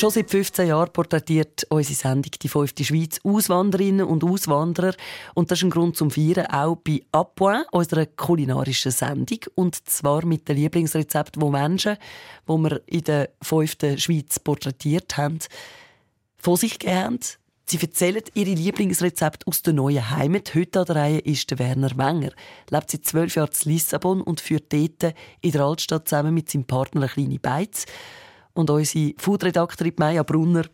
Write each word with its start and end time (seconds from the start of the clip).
Schon 0.00 0.10
seit 0.10 0.30
15 0.30 0.68
Jahren 0.68 0.90
porträtiert 0.90 1.66
unsere 1.68 1.94
Sendung 1.94 2.32
«Die 2.42 2.48
fünfte 2.48 2.84
Schweiz» 2.84 3.20
Auswanderinnen 3.22 4.06
und 4.06 4.24
Auswanderer. 4.24 4.94
Und 5.34 5.50
das 5.50 5.58
ist 5.58 5.64
ein 5.64 5.70
Grund 5.70 5.94
zum 5.94 6.10
Feiern, 6.10 6.46
auch 6.46 6.76
bei 6.76 7.02
«Appoint», 7.12 7.66
unserer 7.70 8.06
kulinarischen 8.06 8.92
Sendung. 8.92 9.40
Und 9.56 9.86
zwar 9.90 10.24
mit 10.24 10.48
dem 10.48 10.56
Lieblingsrezept, 10.56 11.38
wo 11.38 11.50
Menschen, 11.50 11.98
die 12.48 12.52
wir 12.52 12.80
in 12.86 13.04
der 13.04 13.28
fünften 13.42 13.98
Schweiz 13.98 14.38
porträtiert 14.38 15.18
haben, 15.18 15.38
von 16.38 16.56
sich 16.56 16.78
gegeben. 16.78 17.18
Sie 17.66 17.78
erzählen 17.78 18.22
ihre 18.32 18.54
Lieblingsrezepte 18.54 19.46
aus 19.46 19.60
der 19.60 19.74
neuen 19.74 20.08
Heimat. 20.08 20.54
Heute 20.54 20.80
an 20.80 20.86
der 20.86 20.96
Reihe 20.96 21.18
ist 21.18 21.50
der 21.50 21.58
Werner 21.58 21.94
Wenger. 21.98 22.30
Lebt 22.70 22.90
seit 22.90 23.04
zwölf 23.04 23.34
Jahren 23.34 23.50
in 23.66 23.72
Lissabon 23.72 24.22
und 24.22 24.40
führt 24.40 24.72
dort 24.72 25.14
in 25.42 25.52
der 25.52 25.60
Altstadt 25.60 26.08
zusammen 26.08 26.32
mit 26.32 26.50
seinem 26.50 26.64
Partner 26.64 27.02
eine 27.02 27.10
kleine 27.10 27.38
Beiz. 27.38 27.84
Und 28.54 28.70
unsere 28.70 29.14
Foodredaktorin 29.18 29.94
Maya 29.96 30.22
Brunner 30.22 30.64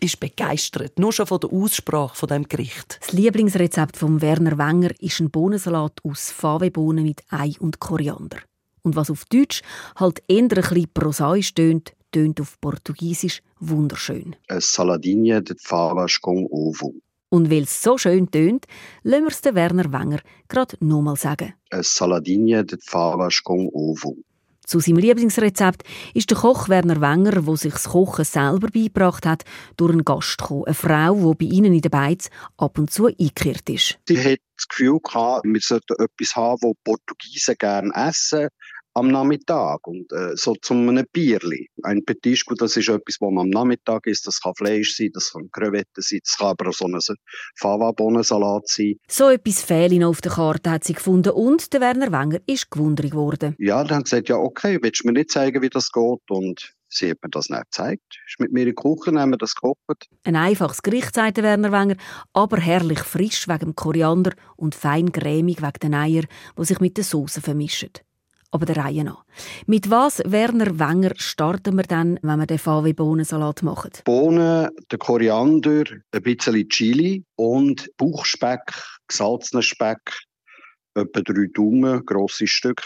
ist 0.00 0.20
begeistert. 0.20 0.98
Nur 0.98 1.12
schon 1.12 1.26
von 1.26 1.40
der 1.40 1.52
Aussprache 1.52 2.16
von 2.16 2.28
dem 2.28 2.48
Gericht. 2.48 2.98
Das 3.00 3.12
Lieblingsrezept 3.12 3.96
von 3.96 4.20
Werner 4.20 4.58
Wenger 4.58 4.90
ist 5.00 5.20
ein 5.20 5.30
Bohnensalat 5.30 6.00
aus 6.04 6.30
Fave-Bohnen 6.30 7.04
mit 7.04 7.22
Ei 7.30 7.52
und 7.60 7.80
Koriander. 7.80 8.38
Und 8.82 8.94
was 8.94 9.10
auf 9.10 9.24
Deutsch 9.24 9.62
halt 9.96 10.22
eher 10.28 10.42
ein 10.42 10.48
bisschen 10.48 10.86
prosaisch 10.92 11.54
tönt, 11.54 11.92
tönt 12.12 12.40
auf 12.40 12.60
Portugiesisch 12.60 13.42
wunderschön. 13.58 14.36
Saladinha 14.48 15.40
de 15.40 15.56
favas 15.58 16.20
com 16.20 16.46
ovo. 16.50 16.94
Und 17.28 17.50
weil 17.50 17.64
es 17.64 17.82
so 17.82 17.98
schön 17.98 18.30
tönt, 18.30 18.66
lassen 19.02 19.24
wir 19.24 19.30
es 19.30 19.40
den 19.40 19.54
Werner 19.54 19.92
Wenger 19.92 20.20
gerade 20.48 20.76
nochmal 20.80 21.16
sagen. 21.16 21.54
Saladinha 21.72 22.62
de 22.62 22.78
favas 22.80 23.42
com 23.42 23.68
ovo. 23.72 24.16
Zu 24.66 24.80
seinem 24.80 24.96
Lieblingsrezept 24.96 25.84
ist 26.12 26.28
der 26.28 26.38
Koch 26.38 26.68
Werner 26.68 27.00
Wenger, 27.00 27.40
der 27.40 27.56
sich 27.56 27.72
das 27.72 27.84
Kochen 27.84 28.24
selber 28.24 28.66
beigebracht 28.66 29.24
hat, 29.24 29.44
durch 29.76 29.92
einen 29.92 30.04
Gast 30.04 30.38
gekommen. 30.38 30.64
Eine 30.66 30.74
Frau, 30.74 31.34
die 31.34 31.46
bei 31.46 31.54
ihnen 31.54 31.72
in 31.72 31.80
der 31.80 31.88
Beiz 31.88 32.30
ab 32.56 32.76
und 32.76 32.90
zu 32.90 33.06
eingekehrt 33.06 33.70
ist. 33.70 34.00
Sie 34.08 34.18
hat 34.18 34.40
das 34.56 34.66
Gefühl 34.68 34.98
gehabt, 35.00 35.44
wir 35.44 35.60
sollten 35.60 35.94
etwas 36.02 36.34
haben, 36.34 36.58
das 36.62 36.72
Portugiesen 36.82 37.54
gerne 37.56 37.92
essen 37.94 38.48
am 38.96 39.08
Nachmittag 39.08 39.86
und 39.86 40.10
äh, 40.10 40.34
so 40.36 40.54
zum 40.62 40.88
einem 40.88 41.04
Bierli. 41.12 41.68
Ein 41.82 42.02
Petisco, 42.04 42.54
das 42.54 42.78
ist 42.78 42.88
etwas, 42.88 43.18
was 43.20 43.30
man 43.30 43.44
am 43.44 43.50
Nachmittag 43.50 44.06
isst. 44.06 44.26
Das 44.26 44.40
kann 44.40 44.54
Fleisch 44.54 44.96
sein, 44.96 45.10
das 45.12 45.32
kann 45.32 45.50
Krevetten 45.52 46.02
sein, 46.02 46.20
das 46.24 46.38
kann 46.38 46.48
aber 46.48 46.70
auch 46.70 46.72
so 46.72 46.86
ein 46.86 46.98
Fava-Bohnensalat 47.56 48.66
sein. 48.68 48.94
So 49.06 49.28
etwas 49.28 49.62
fehlt 49.62 50.02
auf 50.02 50.22
der 50.22 50.32
Karte, 50.32 50.70
hat 50.70 50.84
sie 50.84 50.94
gefunden 50.94 51.30
und 51.30 51.74
der 51.74 51.82
Werner 51.82 52.10
Wenger 52.10 52.38
ist 52.46 52.70
gewundert 52.70 53.12
worden. 53.12 53.54
Ja, 53.58 53.84
dann 53.84 53.98
hat 53.98 54.04
gesagt, 54.04 54.30
ja 54.30 54.36
okay, 54.36 54.78
willst 54.80 55.04
du 55.04 55.08
mir 55.08 55.12
nicht 55.12 55.30
zeigen, 55.30 55.60
wie 55.60 55.68
das 55.68 55.92
geht? 55.92 56.30
Und 56.30 56.74
sie 56.88 57.10
hat 57.10 57.18
mir 57.22 57.28
das 57.28 57.50
nicht 57.50 57.64
gezeigt. 57.64 58.18
Ist 58.26 58.40
mit 58.40 58.52
mir 58.52 58.62
in 58.62 58.68
die 58.68 58.74
Küche, 58.74 59.12
haben 59.20 59.30
wir 59.30 59.36
das 59.36 59.54
gekocht. 59.54 60.08
Ein 60.24 60.36
einfaches 60.36 60.80
Gericht, 60.80 61.14
sagt 61.14 61.36
der 61.36 61.44
Werner 61.44 61.70
Wenger, 61.70 61.96
aber 62.32 62.56
herrlich 62.56 63.00
frisch 63.00 63.46
wegen 63.46 63.58
dem 63.58 63.76
Koriander 63.76 64.32
und 64.56 64.74
fein 64.74 65.12
cremig 65.12 65.60
wegen 65.60 65.80
den 65.82 65.94
Eier, 65.94 66.22
die 66.58 66.64
sich 66.64 66.80
mit 66.80 66.96
der 66.96 67.04
Soße 67.04 67.42
vermischen. 67.42 67.90
Aber 68.50 68.66
der 68.66 68.76
Reihe 68.76 69.04
nach. 69.04 69.24
Mit 69.66 69.90
was, 69.90 70.22
Werner 70.24 70.78
Wenger, 70.78 71.12
starten 71.16 71.76
wir 71.76 71.82
dann, 71.82 72.18
wenn 72.22 72.38
wir 72.38 72.46
den 72.46 72.58
VW-Bohnensalat 72.58 73.62
machen? 73.62 73.90
Bohnen, 74.04 74.70
der 74.90 74.98
Koriander, 74.98 75.84
ein 76.12 76.22
bisschen 76.22 76.68
Chili 76.68 77.24
und 77.36 77.90
Bauchspeck, 77.96 78.60
gesalzenen 79.08 79.62
Speck, 79.62 80.00
etwa 80.94 81.20
drei 81.20 81.46
Daumen, 81.52 82.04
grosse 82.06 82.46
Stück, 82.46 82.82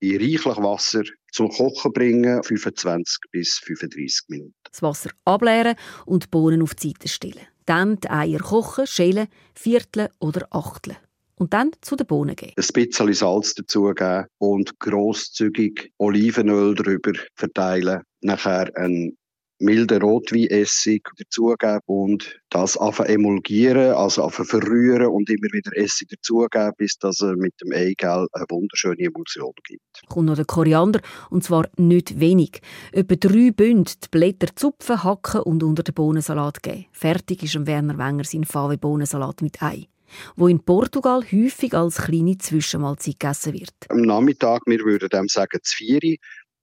in 0.00 0.16
reichlich 0.16 0.56
Wasser 0.56 1.02
zum 1.32 1.50
Kochen 1.50 1.92
bringen, 1.92 2.42
25 2.42 3.18
bis 3.30 3.58
35 3.58 4.28
Minuten. 4.28 4.54
Das 4.70 4.82
Wasser 4.82 5.10
ableeren 5.24 5.76
und 6.06 6.24
die 6.24 6.28
Bohnen 6.28 6.62
auf 6.62 6.74
die 6.74 6.88
Seite 6.88 7.08
stellen. 7.08 7.46
Dann 7.66 8.00
die 8.00 8.10
Eier 8.10 8.40
kochen, 8.40 8.86
schälen, 8.86 9.28
vierteln 9.54 10.08
oder 10.18 10.46
achteln 10.50 10.96
und 11.40 11.54
dann 11.54 11.70
zu 11.80 11.96
den 11.96 12.06
Bohnen 12.06 12.36
geben. 12.36 12.52
Ein 12.56 12.66
bisschen 12.72 13.12
Salz 13.14 13.54
dazugeben 13.54 14.26
und 14.38 14.78
grosszügig 14.78 15.90
Olivenöl 15.98 16.74
drüber 16.74 17.12
verteilen. 17.34 18.02
Nachher 18.20 18.70
ein 18.76 19.16
milden 19.58 20.02
Rotweinessig 20.02 21.02
dazugeben 21.16 21.80
und 21.86 22.40
das 22.50 22.76
einfach 22.76 23.06
emulgieren, 23.06 23.92
also 23.92 24.24
einfach 24.24 24.44
verrühren 24.44 25.06
und 25.06 25.30
immer 25.30 25.48
wieder 25.52 25.76
Essig 25.76 26.08
dazugeben, 26.08 26.72
bis 26.76 26.98
das 26.98 27.20
mit 27.20 27.54
dem 27.62 27.72
Eigelb 27.72 28.28
eine 28.32 28.46
wunderschöne 28.48 29.00
Emulsion 29.00 29.52
gibt. 29.64 30.02
Kommt 30.08 30.26
noch 30.26 30.36
der 30.36 30.44
Koriander, 30.46 31.00
und 31.30 31.44
zwar 31.44 31.68
nicht 31.76 32.20
wenig. 32.20 32.60
Etwa 32.92 33.14
drei 33.16 33.50
Bünde 33.50 33.92
die 34.02 34.08
Blätter 34.10 34.54
zupfen, 34.54 35.04
hacken 35.04 35.40
und 35.42 35.62
unter 35.62 35.82
den 35.82 35.94
Bohnensalat 35.94 36.62
geben. 36.62 36.86
Fertig 36.92 37.42
ist 37.42 37.66
Werner 37.66 37.98
Wenger 37.98 38.24
sein 38.24 38.44
Fave-Bohnensalat 38.44 39.42
mit 39.42 39.62
Ei 39.62 39.88
wo 40.36 40.48
in 40.48 40.64
Portugal 40.64 41.22
häufig 41.30 41.74
als 41.74 41.96
kleine 41.96 42.38
Zwischenmahlzeit 42.38 43.18
gegessen 43.18 43.52
wird. 43.54 43.74
Am 43.88 44.02
Nachmittag, 44.02 44.62
wir 44.66 44.80
würden 44.80 45.08
dem 45.08 45.28
sagen, 45.28 45.58
Zvieri, 45.62 46.18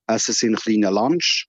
essen 0.07 0.33
sie 0.33 0.47
einen 0.47 0.55
kleinen 0.55 0.93
Lunch 0.93 1.47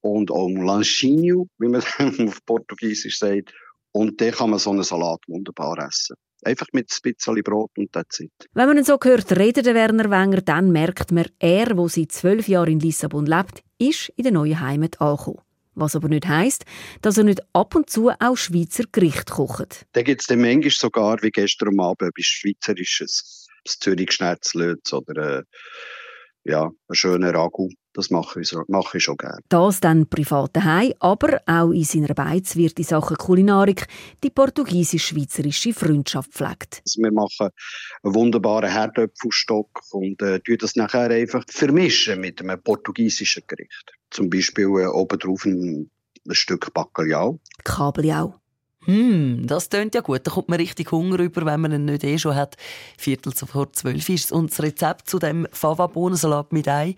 und 0.00 0.30
auch 0.30 0.48
ein 0.48 0.64
Lanchinho, 0.64 1.48
wie 1.58 1.68
man 1.68 1.82
auf 2.28 2.44
Portugiesisch 2.44 3.18
sagt. 3.18 3.52
Und 3.92 4.20
dann 4.20 4.32
kann 4.32 4.50
man 4.50 4.58
so 4.58 4.70
einen 4.70 4.82
Salat 4.82 5.20
wunderbar 5.26 5.78
essen. 5.78 6.16
Einfach 6.44 6.66
mit 6.72 6.90
ein 6.92 7.12
bisschen 7.14 7.42
Brot 7.42 7.70
und 7.78 7.92
that's 7.92 8.20
it. 8.20 8.30
Wenn 8.52 8.68
man 8.68 8.76
ihn 8.76 8.84
so 8.84 8.98
hört, 9.02 9.32
redet 9.38 9.64
der 9.64 9.74
Werner 9.74 10.10
Wenger, 10.10 10.42
dann 10.42 10.70
merkt 10.70 11.10
man, 11.10 11.26
er, 11.38 11.74
der 11.74 11.88
seit 11.88 12.12
zwölf 12.12 12.46
Jahren 12.46 12.72
in 12.72 12.80
Lissabon 12.80 13.24
lebt, 13.24 13.62
ist 13.78 14.10
in 14.16 14.24
der 14.24 14.32
neuen 14.32 14.60
Heimat 14.60 15.00
angekommen. 15.00 15.40
Was 15.76 15.94
aber 15.94 16.08
nicht 16.08 16.26
heisst, 16.26 16.64
dass 17.02 17.18
er 17.18 17.24
nicht 17.24 17.42
ab 17.52 17.74
und 17.74 17.90
zu 17.90 18.08
auch 18.08 18.36
Schweizer 18.36 18.84
Gericht 18.90 19.30
kocht. 19.30 19.86
Da 19.92 20.02
gibt 20.02 20.22
es 20.22 20.26
dann 20.26 20.40
manchmal 20.40 20.70
sogar, 20.70 21.22
wie 21.22 21.30
gestern 21.30 21.78
Abend, 21.78 22.00
etwas 22.00 22.24
Schweizerisches. 22.24 23.46
Das 23.62 23.78
Zürich 23.78 24.12
Schnetzlötz 24.12 24.92
oder 24.92 25.40
äh, 25.40 25.42
ja, 26.46 26.70
ein 26.88 26.94
schöner 26.94 27.34
Ragu. 27.34 27.68
Das 27.92 28.10
mache 28.10 28.40
ich, 28.40 28.54
mache 28.68 28.98
ich 28.98 29.04
schon 29.04 29.16
gerne. 29.16 29.38
Das 29.48 29.80
dann 29.80 30.06
privat 30.06 30.54
daheim, 30.54 30.92
aber 31.00 31.40
auch 31.46 31.70
in 31.70 31.84
seiner 31.84 32.14
Beiz 32.14 32.54
wird 32.54 32.78
in 32.78 32.84
Sachen 32.84 33.16
Kulinarik 33.16 33.86
die 34.22 34.30
portugiesisch-schweizerische 34.30 35.72
Freundschaft 35.72 36.30
pflegt. 36.30 36.82
Also 36.84 37.02
wir 37.02 37.12
machen 37.12 37.48
einen 38.02 38.14
wunderbaren 38.14 38.70
Herdöpfelstock 38.70 39.80
und 39.92 40.20
äh, 40.22 40.40
das 40.58 40.76
nachher 40.76 41.10
einfach 41.10 41.44
vermischen 41.48 42.20
mit 42.20 42.40
einem 42.40 42.62
portugiesischen 42.62 43.42
Gericht. 43.46 43.92
Zum 44.10 44.28
Beispiel 44.30 44.66
äh, 44.66 44.86
obendrauf 44.86 45.44
ein, 45.46 45.90
ein 46.28 46.34
Stück 46.34 46.72
Bacalhau. 46.74 47.40
Kabeljau. 47.64 48.34
Hm, 48.86 49.46
das 49.46 49.68
tönt 49.68 49.94
ja 49.94 50.00
gut. 50.00 50.26
Da 50.26 50.30
kommt 50.30 50.48
man 50.48 50.58
richtig 50.58 50.92
Hunger 50.92 51.18
über, 51.18 51.44
wenn 51.44 51.60
man 51.60 51.72
ihn 51.72 51.84
nicht 51.84 52.04
eh 52.04 52.18
schon 52.18 52.36
hat. 52.36 52.56
Viertel 52.96 53.32
vor 53.32 53.72
zwölf 53.72 54.08
ist 54.08 54.32
Und 54.32 54.50
das 54.50 54.62
Rezept 54.62 55.10
zu 55.10 55.18
dem 55.18 55.46
Fava-Bohnensalat 55.52 56.52
mit 56.52 56.68
Ei 56.68 56.94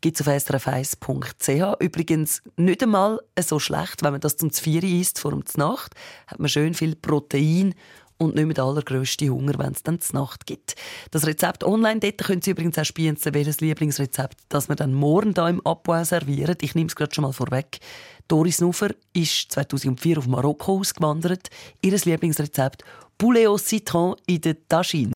gibt 0.00 0.20
es 0.20 0.26
auf 0.26 0.32
srf1.ch. 0.32 1.80
Übrigens 1.80 2.42
nicht 2.56 2.82
einmal 2.82 3.20
so 3.40 3.58
schlecht, 3.58 4.02
wenn 4.02 4.12
man 4.12 4.20
das 4.20 4.36
zum 4.36 4.52
Zvieri 4.52 5.00
isst 5.00 5.18
vor 5.18 5.30
der 5.32 5.42
Nacht. 5.56 5.94
Hat 6.26 6.38
man 6.38 6.48
schön 6.48 6.74
viel 6.74 6.94
Protein 6.96 7.74
und 8.18 8.34
nicht 8.34 8.46
mit 8.46 8.58
allergrößten 8.58 9.30
Hunger, 9.30 9.54
wenn 9.58 9.72
es 9.72 9.82
dann 9.82 10.00
zur 10.00 10.20
Nacht 10.20 10.46
gibt. 10.46 10.74
Das 11.10 11.26
Rezept 11.26 11.64
online, 11.64 12.00
dort 12.00 12.18
können 12.18 12.42
Sie 12.42 12.50
übrigens 12.50 12.78
auch 12.78 12.84
spielen, 12.84 13.16
welches 13.22 13.60
Lieblingsrezept 13.60 14.38
das 14.48 14.68
wir 14.68 14.76
dann 14.76 14.92
morgen 14.92 15.34
hier 15.34 15.48
im 15.48 15.64
Apois 15.66 16.04
servieren. 16.04 16.56
Ich 16.60 16.74
nehme 16.74 16.88
es 16.88 16.96
gerade 16.96 17.14
schon 17.14 17.22
mal 17.22 17.32
vorweg. 17.32 17.78
Doris 18.26 18.60
Nuffer 18.60 18.90
ist 19.14 19.52
2004 19.52 20.18
auf 20.18 20.26
Marokko 20.26 20.80
ausgewandert. 20.80 21.48
Ihr 21.80 21.96
Lieblingsrezept 21.96 22.84
Poulet 23.16 23.46
au 23.46 23.56
Citron 23.56 24.14
in 24.26 24.40
der 24.40 24.56
Taschine. 24.68 25.12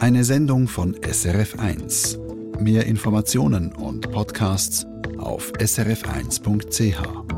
Eine 0.00 0.24
Sendung 0.24 0.66
von 0.66 0.96
SRF1. 0.96 2.18
Mehr 2.60 2.86
Informationen 2.86 3.72
und 3.72 4.10
Podcasts 4.10 4.84
auf 5.18 5.52
srf1.ch. 5.52 7.31